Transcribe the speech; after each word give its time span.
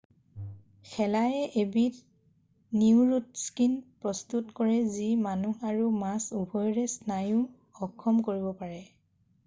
শেলায়ে 0.91 1.41
এবিধ 1.63 1.97
নিউৰোটক্সিন 2.79 3.75
প্ৰস্তুত 4.05 4.55
কৰে 4.61 4.79
যি 4.97 5.11
মানুহ 5.27 5.69
আৰু 5.73 5.89
মাছ 6.01 6.39
উভয়ৰে 6.43 6.87
স্নায়ু 6.99 7.89
অক্ষম 7.89 8.25
কৰিব 8.31 8.51
পাৰে 8.63 8.83